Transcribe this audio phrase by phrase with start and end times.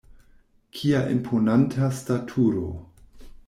[0.77, 2.67] Kia imponanta staturo!